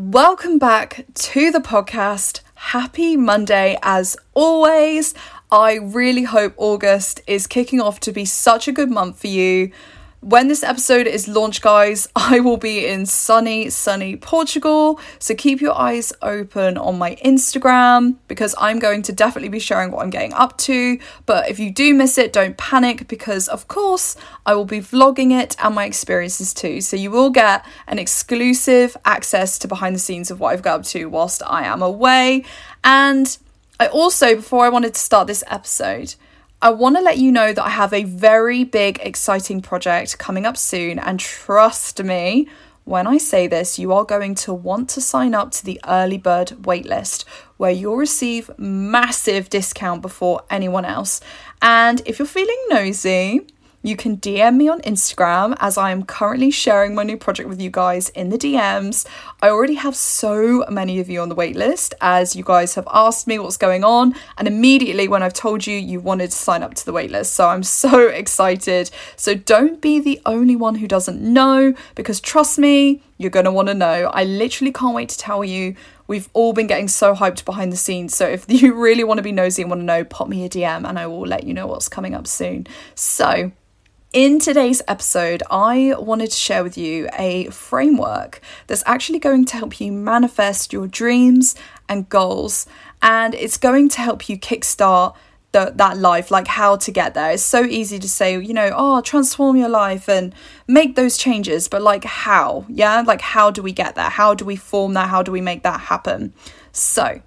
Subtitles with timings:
[0.00, 2.42] Welcome back to the podcast.
[2.54, 5.12] Happy Monday as always.
[5.50, 9.72] I really hope August is kicking off to be such a good month for you.
[10.20, 14.98] When this episode is launched, guys, I will be in sunny, sunny Portugal.
[15.20, 19.92] So keep your eyes open on my Instagram because I'm going to definitely be sharing
[19.92, 20.98] what I'm getting up to.
[21.24, 25.30] But if you do miss it, don't panic because, of course, I will be vlogging
[25.30, 26.80] it and my experiences too.
[26.80, 30.80] So you will get an exclusive access to behind the scenes of what I've got
[30.80, 32.44] up to whilst I am away.
[32.82, 33.38] And
[33.78, 36.16] I also, before I wanted to start this episode,
[36.60, 40.44] I want to let you know that I have a very big, exciting project coming
[40.44, 40.98] up soon.
[40.98, 42.48] And trust me,
[42.82, 46.18] when I say this, you are going to want to sign up to the early
[46.18, 47.24] bird waitlist
[47.58, 51.20] where you'll receive massive discount before anyone else.
[51.62, 53.46] And if you're feeling nosy,
[53.82, 57.60] you can DM me on Instagram as I am currently sharing my new project with
[57.60, 59.06] you guys in the DMs.
[59.40, 63.26] I already have so many of you on the waitlist as you guys have asked
[63.26, 66.74] me what's going on, and immediately when I've told you, you wanted to sign up
[66.74, 67.26] to the waitlist.
[67.26, 68.90] So I'm so excited.
[69.16, 73.52] So don't be the only one who doesn't know because trust me, you're going to
[73.52, 74.10] want to know.
[74.14, 75.74] I literally can't wait to tell you.
[76.06, 78.16] We've all been getting so hyped behind the scenes.
[78.16, 80.48] So if you really want to be nosy and want to know, pop me a
[80.48, 82.66] DM and I will let you know what's coming up soon.
[82.94, 83.52] So,
[84.14, 89.56] in today's episode, I wanted to share with you a framework that's actually going to
[89.58, 91.54] help you manifest your dreams
[91.90, 92.66] and goals,
[93.02, 95.14] and it's going to help you kickstart
[95.52, 97.32] the, that life, like how to get there.
[97.32, 100.34] It's so easy to say, you know, oh, transform your life and
[100.66, 102.66] make those changes, but like how?
[102.68, 104.10] Yeah, like how do we get there?
[104.10, 105.08] How do we form that?
[105.08, 106.34] How do we make that happen?
[106.72, 107.22] So,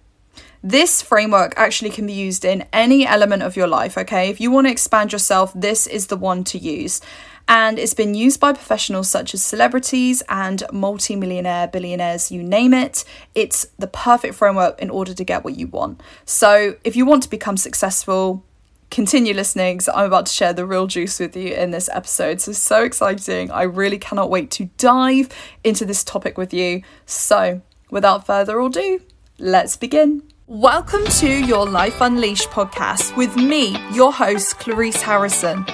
[0.63, 4.29] this framework actually can be used in any element of your life, okay?
[4.29, 7.01] If you want to expand yourself, this is the one to use.
[7.47, 13.03] And it's been used by professionals such as celebrities and multi-millionaire billionaires, you name it.
[13.35, 16.01] It's the perfect framework in order to get what you want.
[16.25, 18.43] So, if you want to become successful,
[18.89, 22.41] continue listening because I'm about to share the real juice with you in this episode.
[22.41, 23.49] So, so exciting.
[23.49, 25.29] I really cannot wait to dive
[25.63, 26.83] into this topic with you.
[27.05, 29.01] So, without further ado,
[29.39, 30.23] let's begin.
[30.47, 35.65] Welcome to your Life Unleashed podcast with me, your host, Clarice Harrison.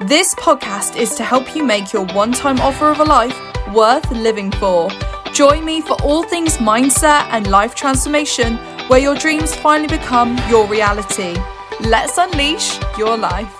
[0.00, 3.38] This podcast is to help you make your one time offer of a life
[3.72, 4.90] worth living for.
[5.32, 8.56] Join me for all things mindset and life transformation,
[8.88, 11.36] where your dreams finally become your reality.
[11.80, 13.54] Let's unleash your life.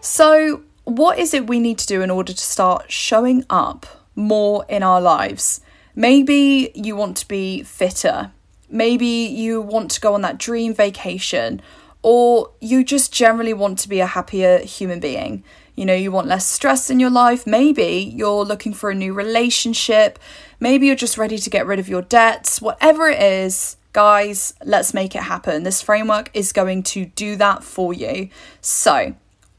[0.00, 4.64] So, what is it we need to do in order to start showing up more
[4.68, 5.60] in our lives?
[5.94, 8.30] Maybe you want to be fitter
[8.70, 11.60] Maybe you want to go on that dream vacation,
[12.02, 15.42] or you just generally want to be a happier human being.
[15.80, 17.46] You know, you want less stress in your life.
[17.46, 20.18] Maybe you're looking for a new relationship.
[20.60, 22.60] Maybe you're just ready to get rid of your debts.
[22.60, 25.62] Whatever it is, guys, let's make it happen.
[25.62, 28.28] This framework is going to do that for you.
[28.60, 29.14] So,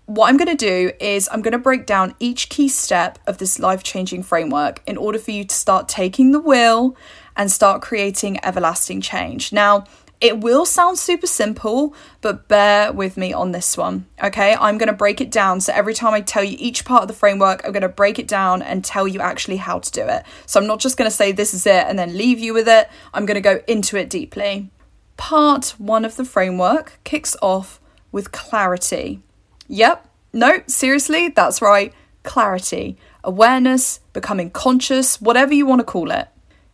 [0.06, 3.40] what I'm going to do is I'm going to break down each key step of
[3.40, 6.96] this life changing framework in order for you to start taking the wheel
[7.36, 9.52] and start creating everlasting change.
[9.52, 9.86] Now,
[10.22, 14.06] it will sound super simple, but bear with me on this one.
[14.24, 15.60] Okay, I'm to break it down.
[15.62, 18.28] So every time I tell you each part of the framework, I'm to break it
[18.28, 20.24] down and tell you actually how to do it.
[20.46, 22.88] So I'm not just to say this is it and then leave you with it.
[23.16, 24.70] I'm to go into it deeply.
[25.18, 29.22] Part one of the framework kicks off with clarity.
[29.68, 31.94] Yep, no, seriously, that's right.
[32.24, 36.28] Clarity, awareness, becoming conscious, whatever you want to call it.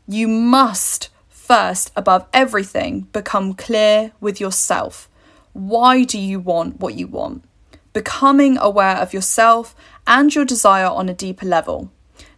[0.05, 1.09] You must
[1.47, 5.09] first, above everything, become clear with yourself.
[5.53, 7.45] Why do you want what you want?
[7.93, 9.73] Becoming aware of yourself
[10.05, 11.89] and your desire on a deeper level.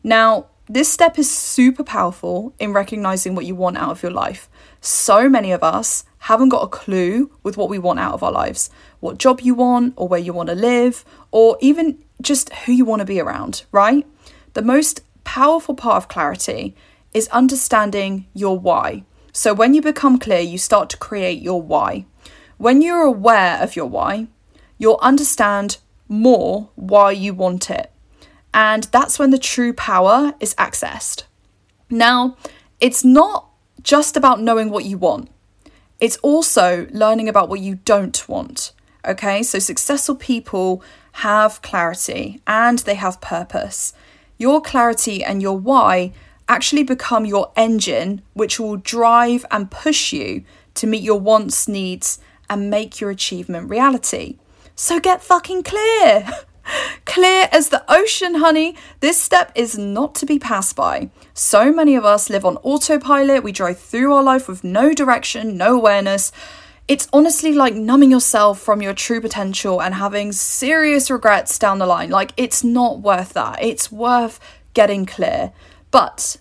[0.03, 4.47] Now, this step is super powerful in recognizing what you want out of your life.
[4.79, 8.31] So many of us haven't got a clue with what we want out of our
[8.31, 12.71] lives, what job you want, or where you want to live, or even just who
[12.71, 14.05] you want to be around, right?
[14.53, 16.75] The most powerful part of clarity
[17.13, 19.03] is understanding your why.
[19.31, 22.05] So when you become clear, you start to create your why.
[22.57, 24.27] When you're aware of your why,
[24.77, 25.77] you'll understand
[26.07, 27.91] more why you want it.
[28.53, 31.23] And that's when the true power is accessed.
[31.89, 32.35] Now,
[32.79, 33.49] it's not
[33.81, 35.29] just about knowing what you want,
[35.99, 38.71] it's also learning about what you don't want.
[39.05, 40.83] Okay, so successful people
[41.13, 43.93] have clarity and they have purpose.
[44.37, 46.13] Your clarity and your why
[46.49, 50.43] actually become your engine, which will drive and push you
[50.73, 52.19] to meet your wants, needs,
[52.49, 54.37] and make your achievement reality.
[54.75, 56.27] So get fucking clear.
[57.05, 58.75] Clear as the ocean, honey.
[58.99, 61.09] This step is not to be passed by.
[61.33, 63.43] So many of us live on autopilot.
[63.43, 66.31] We drive through our life with no direction, no awareness.
[66.87, 71.85] It's honestly like numbing yourself from your true potential and having serious regrets down the
[71.85, 72.11] line.
[72.11, 73.63] Like, it's not worth that.
[73.63, 74.39] It's worth
[74.73, 75.51] getting clear.
[75.91, 76.37] But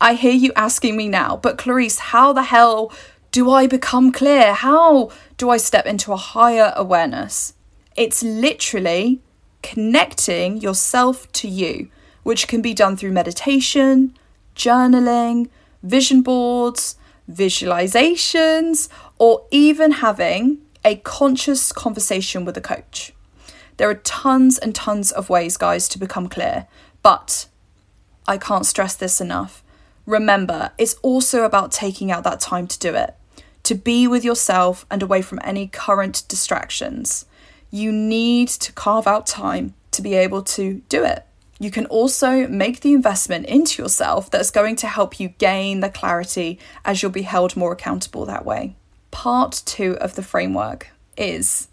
[0.00, 2.92] I hear you asking me now, but Clarice, how the hell
[3.30, 4.54] do I become clear?
[4.54, 7.54] How do I step into a higher awareness?
[7.96, 9.20] It's literally
[9.62, 11.90] connecting yourself to you,
[12.22, 14.16] which can be done through meditation,
[14.54, 15.48] journaling,
[15.82, 16.96] vision boards,
[17.30, 18.88] visualizations,
[19.18, 23.12] or even having a conscious conversation with a coach.
[23.76, 26.66] There are tons and tons of ways, guys, to become clear,
[27.02, 27.46] but
[28.28, 29.62] I can't stress this enough.
[30.04, 33.14] Remember, it's also about taking out that time to do it,
[33.64, 37.26] to be with yourself and away from any current distractions.
[37.70, 41.24] You need to carve out time to be able to do it.
[41.58, 45.88] You can also make the investment into yourself that's going to help you gain the
[45.88, 48.76] clarity as you'll be held more accountable that way.
[49.10, 51.68] Part two of the framework is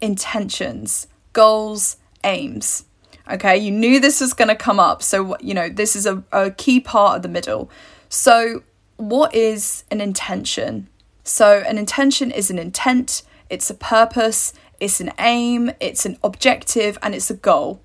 [0.00, 2.84] intentions, goals, aims.
[3.30, 5.02] Okay, you knew this was going to come up.
[5.02, 7.70] So, you know, this is a, a key part of the middle.
[8.08, 8.62] So,
[8.96, 10.88] what is an intention?
[11.24, 16.96] So, an intention is an intent, it's a purpose, it's an aim, it's an objective,
[17.02, 17.82] and it's a goal.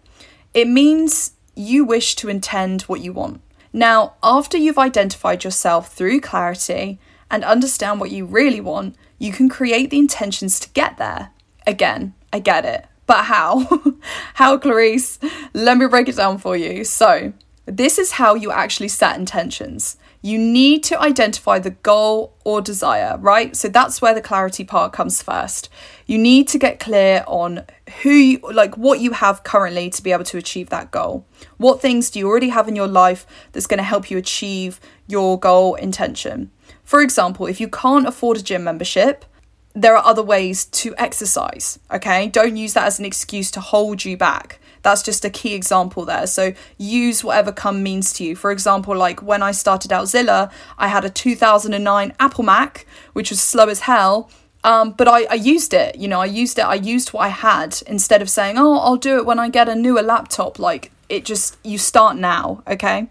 [0.54, 3.42] It means you wish to intend what you want.
[3.74, 7.00] Now, after you've identified yourself through clarity
[7.30, 11.31] and understand what you really want, you can create the intentions to get there.
[11.66, 12.86] Again, I get it.
[13.06, 13.68] But how?
[14.36, 15.20] how, Clarice?
[15.54, 16.84] Let me break it down for you.
[16.84, 17.34] So,
[17.66, 19.98] this is how you actually set intentions.
[20.22, 23.56] You need to identify the goal or desire, right?
[23.56, 25.70] So that's where the clarity part comes first.
[26.06, 27.66] You need to get clear on
[28.02, 31.26] who, you, like, what you have currently to be able to achieve that goal.
[31.58, 34.80] What things do you already have in your life that's going to help you achieve
[35.08, 36.52] your goal intention?
[36.86, 39.26] For example, if you can't afford a gym membership,
[39.75, 42.28] there are other ways to exercise, okay?
[42.28, 44.60] Don't use that as an excuse to hold you back.
[44.84, 46.28] That's just a key example there.
[46.28, 48.36] So use whatever come means to you.
[48.36, 53.42] For example, like when I started Outzilla, I had a 2009 Apple Mac, which was
[53.42, 54.30] slow as hell.
[54.66, 57.28] Um, but I, I used it, you know, I used it, I used what I
[57.28, 60.58] had instead of saying, oh, I'll do it when I get a newer laptop.
[60.58, 63.08] Like it just, you start now, okay?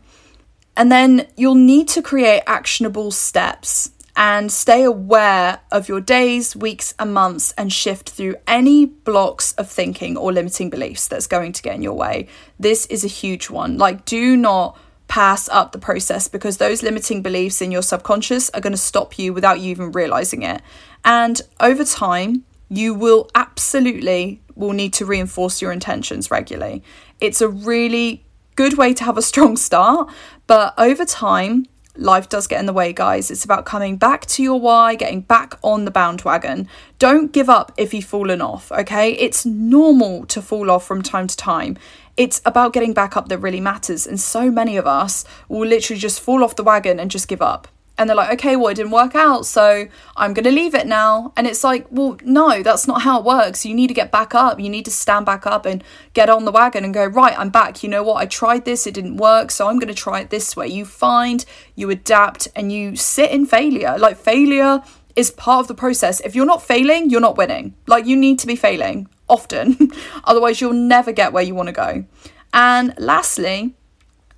[0.77, 6.95] And then you'll need to create actionable steps and stay aware of your days, weeks,
[6.99, 11.63] and months and shift through any blocks of thinking or limiting beliefs that's going to
[11.63, 12.29] get in your way.
[12.59, 13.79] This is a huge one.
[13.79, 14.79] Like, do not
[15.09, 19.19] pass up the process because those limiting beliefs in your subconscious are going to stop
[19.19, 20.63] you without you even realizing it.
[21.05, 26.83] And over time, you will absolutely will need to reinforce your intentions regularly.
[27.21, 28.25] It's a really
[28.57, 30.11] good way to have a strong start,
[30.47, 31.67] but over time,
[31.97, 33.31] life does get in the way, guys.
[33.31, 36.69] It's about coming back to your why, getting back on the bandwagon.
[36.99, 39.13] Don't give up if you've fallen off, okay?
[39.13, 41.77] It's normal to fall off from time to time.
[42.17, 44.07] It's about getting back up that really matters.
[44.07, 47.43] And so many of us will literally just fall off the wagon and just give
[47.43, 47.69] up
[48.03, 50.87] and they're like, okay, well, it didn't work out, so I'm going to leave it
[50.87, 51.33] now.
[51.37, 53.65] And it's like, well, no, that's not how it works.
[53.65, 54.59] You need to get back up.
[54.61, 55.83] You need to stand back up and
[56.13, 57.83] get on the wagon and go, right, I'm back.
[57.83, 58.17] You know what?
[58.17, 60.67] I tried this, it didn't work, so I'm going to try it this way.
[60.67, 61.45] You find,
[61.77, 63.97] you adapt, and you sit in failure.
[63.97, 64.83] Like, failure
[65.15, 66.21] is part of the process.
[66.21, 67.75] If you're not failing, you're not winning.
[67.87, 69.93] Like, you need to be failing often,
[70.25, 72.05] otherwise, you'll never get where you want to go.
[72.53, 73.75] And lastly,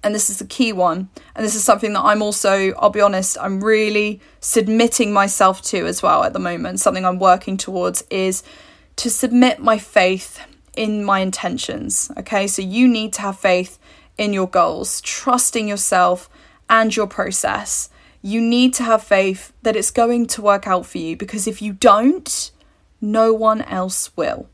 [0.04, 3.00] and this is the key one and this is something that i'm also i'll be
[3.00, 6.78] honest i'm really submitting myself to as well at the moment.
[6.78, 8.42] Something i'm working towards is
[8.96, 10.38] to submit my faith
[10.76, 12.46] in my intentions okay?
[12.46, 13.78] So you need to have faith
[14.18, 16.28] in your goals trusting yourself
[16.68, 17.90] and your process.
[18.22, 21.60] You need to have faith that it's going to work out for you because if
[21.60, 22.50] you don't
[23.00, 24.48] no one else will.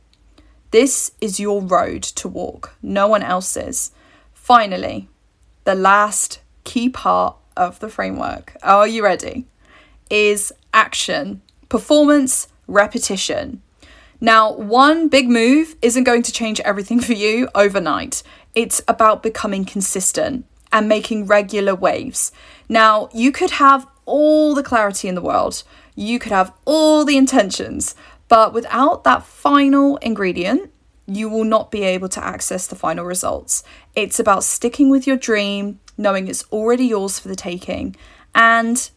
[0.72, 2.76] This is your road to walk.
[2.82, 3.92] No one else's
[4.32, 5.08] finally
[5.64, 8.56] the last key part of the framework.
[8.62, 9.46] Are you ready?
[10.08, 13.62] Is action, performance, repetition.
[14.20, 18.22] Now, one big move isn't going to change everything for you overnight.
[18.54, 22.32] It's about becoming consistent and making regular waves.
[22.68, 25.62] Now, you could have all the clarity in the world,
[25.94, 27.94] you could have all the intentions,
[28.28, 30.70] but without that final ingredient,
[31.10, 33.64] you will not be able to access the final results.
[33.96, 37.96] It's about sticking with your dream, knowing it's already yours for the taking.
[38.32, 38.90] And,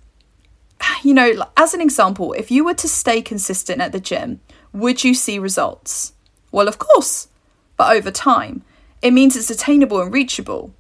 [1.03, 4.41] you know, as an example, if you were to stay consistent at the gym,
[4.72, 6.13] would you see results?
[6.51, 7.29] Well, of course.
[7.77, 8.63] But over time.
[9.01, 10.74] It means it's attainable and reachable.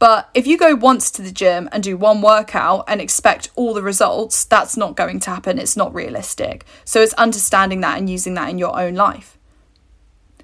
[0.00, 3.74] But if you go once to the gym and do one workout and expect all
[3.74, 5.58] the results, that's not going to happen.
[5.58, 6.64] It's not realistic.
[6.86, 9.38] So it's understanding that and using that in your own life.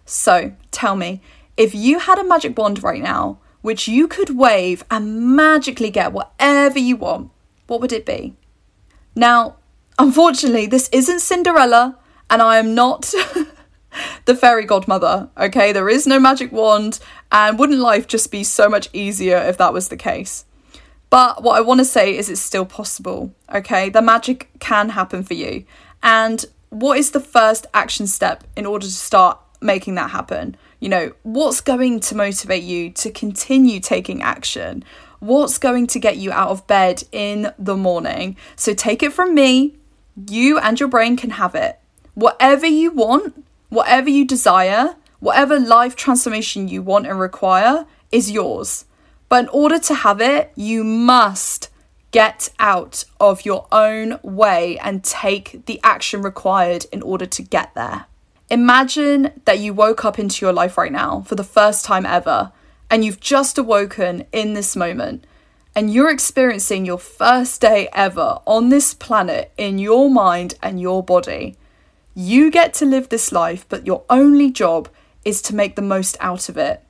[0.06, 1.20] So tell me,
[1.56, 6.12] if you had a magic wand right now, which you could wave and magically get
[6.12, 7.30] whatever you want,
[7.66, 8.36] what would it be?
[9.14, 9.56] Now,
[9.98, 11.98] unfortunately, this isn't Cinderella,
[12.30, 13.12] and I am not
[14.25, 15.72] the fairy godmother, okay?
[15.72, 17.00] There is no magic wand,
[17.32, 20.44] and wouldn't life just be so much easier if that was the case?
[21.10, 23.88] But what I want to say is it's still possible, okay?
[23.88, 25.64] The magic can happen for you.
[26.02, 30.56] And what is the first action step in order to start making that happen?
[30.80, 34.84] You know, what's going to motivate you to continue taking action?
[35.20, 38.36] What's going to get you out of bed in the morning?
[38.56, 39.76] So take it from me,
[40.28, 41.78] you and your brain can have it.
[42.14, 48.84] Whatever you want, Whatever you desire, whatever life transformation you want and require is yours.
[49.28, 51.68] But in order to have it, you must
[52.12, 57.75] get out of your own way and take the action required in order to get
[57.75, 58.06] there.
[58.48, 62.52] Imagine that you woke up into your life right now for the first time ever,
[62.88, 65.26] and you've just awoken in this moment,
[65.74, 71.02] and you're experiencing your first day ever on this planet in your mind and your
[71.02, 71.56] body.
[72.14, 74.88] You get to live this life, but your only job
[75.24, 76.84] is to make the most out of it.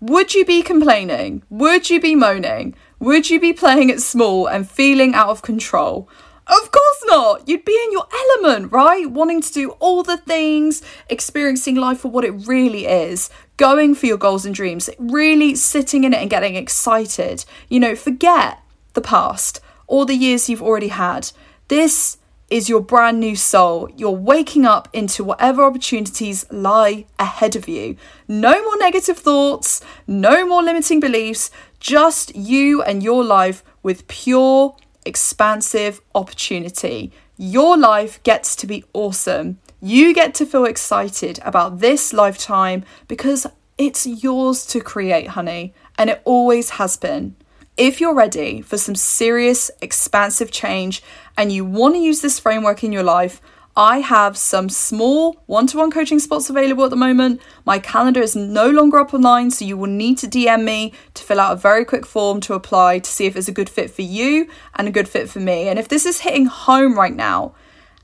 [0.00, 1.42] Would you be complaining?
[1.50, 2.76] Would you be moaning?
[3.00, 6.08] Would you be playing it small and feeling out of control?
[6.50, 7.48] Of course not!
[7.48, 9.08] You'd be in your element, right?
[9.08, 14.06] Wanting to do all the things, experiencing life for what it really is, going for
[14.06, 17.44] your goals and dreams, really sitting in it and getting excited.
[17.68, 18.60] You know, forget
[18.94, 21.30] the past or the years you've already had.
[21.68, 23.88] This is your brand new soul.
[23.96, 27.96] You're waking up into whatever opportunities lie ahead of you.
[28.26, 34.74] No more negative thoughts, no more limiting beliefs, just you and your life with pure,
[35.10, 37.10] expansive opportunity.
[37.36, 39.58] Your life gets to be awesome.
[39.80, 43.44] You get to feel excited about this lifetime because
[43.76, 47.34] it's yours to create, honey, and it always has been.
[47.76, 51.02] If you're ready for some serious, expansive change
[51.36, 53.40] and you want to use this framework in your life,
[53.76, 57.40] I have some small one to one coaching spots available at the moment.
[57.64, 61.22] My calendar is no longer up online, so you will need to DM me to
[61.22, 63.90] fill out a very quick form to apply to see if it's a good fit
[63.90, 65.68] for you and a good fit for me.
[65.68, 67.54] And if this is hitting home right now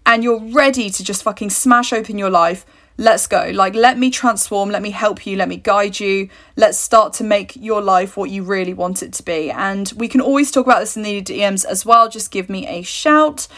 [0.04, 2.64] and you're ready to just fucking smash open your life,
[2.96, 3.50] let's go.
[3.52, 6.28] Like, let me transform, let me help you, let me guide you.
[6.54, 9.50] Let's start to make your life what you really want it to be.
[9.50, 12.08] And we can always talk about this in the DMs as well.
[12.08, 13.48] Just give me a shout.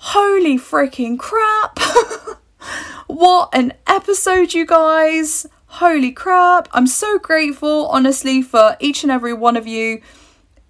[0.00, 1.78] Holy freaking crap!
[3.08, 5.44] what an episode, you guys!
[5.66, 6.68] Holy crap!
[6.72, 10.00] I'm so grateful, honestly, for each and every one of you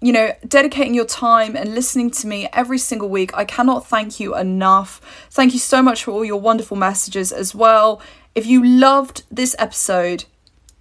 [0.01, 3.35] you know, dedicating your time and listening to me every single week.
[3.35, 5.01] I cannot thank you enough.
[5.29, 8.01] Thank you so much for all your wonderful messages as well.
[8.33, 10.23] If you loved this episode,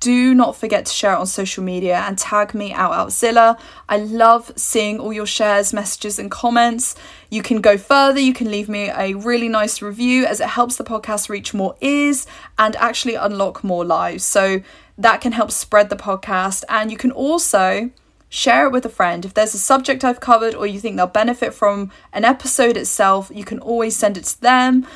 [0.08, 3.60] do not forget to share it on social media and tag me out outzilla.
[3.90, 6.94] I love seeing all your shares, messages, and comments.
[7.28, 10.76] You can go further, you can leave me a really nice review as it helps
[10.76, 12.26] the podcast reach more ears
[12.58, 14.24] and actually unlock more lives.
[14.24, 14.62] So
[14.96, 16.64] that can help spread the podcast.
[16.70, 17.90] And you can also
[18.30, 19.26] share it with a friend.
[19.26, 23.30] If there's a subject I've covered or you think they'll benefit from an episode itself,
[23.34, 24.86] you can always send it to them.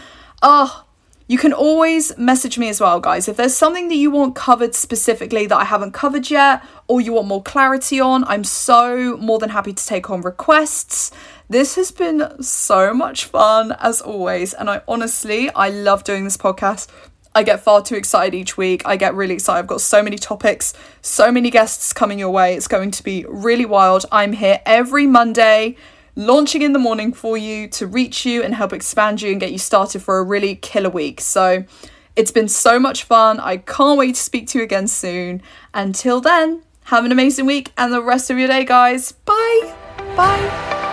[0.40, 0.86] Oh,
[1.32, 3.26] you can always message me as well, guys.
[3.26, 7.14] If there's something that you want covered specifically that I haven't covered yet, or you
[7.14, 11.10] want more clarity on, I'm so more than happy to take on requests.
[11.48, 16.36] This has been so much fun as always, and I honestly I love doing this
[16.36, 16.88] podcast.
[17.34, 18.82] I get far too excited each week.
[18.84, 19.60] I get really excited.
[19.60, 22.54] I've got so many topics, so many guests coming your way.
[22.54, 24.04] It's going to be really wild.
[24.12, 25.76] I'm here every Monday,
[26.14, 29.52] launching in the morning for you to reach you and help expand you and get
[29.52, 31.20] you started for a really killer week.
[31.20, 31.64] So
[32.16, 33.40] it's been so much fun.
[33.40, 35.42] I can't wait to speak to you again soon.
[35.72, 39.12] Until then, have an amazing week and the rest of your day, guys.
[39.12, 39.74] Bye.
[40.16, 40.88] Bye.